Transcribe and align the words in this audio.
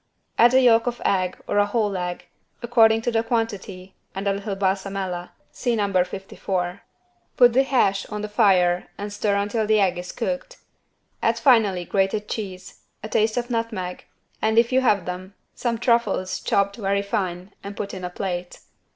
Add 0.39 0.55
a 0.55 0.59
yolk 0.63 0.87
of 0.87 0.99
egg 1.05 1.37
or 1.45 1.59
a 1.59 1.67
whole 1.67 1.95
egg, 1.95 2.25
according 2.63 3.03
to 3.03 3.11
the 3.11 3.21
quantity, 3.21 3.93
and 4.15 4.27
a 4.27 4.33
little 4.33 4.55
=Balsamella= 4.55 5.29
(see 5.51 5.75
No. 5.75 5.93
54). 6.03 6.81
Put 7.37 7.53
the 7.53 7.61
hash 7.61 8.07
on 8.07 8.23
the 8.23 8.27
fire 8.27 8.87
and 8.97 9.13
stir 9.13 9.35
until 9.35 9.67
the 9.67 9.79
egg 9.79 9.99
is 9.99 10.11
cooked. 10.11 10.57
Add 11.21 11.37
finally 11.37 11.85
grated 11.85 12.27
cheese, 12.27 12.81
a 13.03 13.09
taste 13.09 13.37
of 13.37 13.51
nutmeg, 13.51 14.05
and, 14.41 14.57
if 14.57 14.71
you 14.71 14.81
have 14.81 15.05
them, 15.05 15.35
some 15.53 15.77
truffles 15.77 16.39
chopped 16.39 16.77
very 16.77 17.03
fine 17.03 17.53
and 17.63 17.77
put 17.77 17.93
in 17.93 18.03
a 18.03 18.09
plate. 18.09 18.61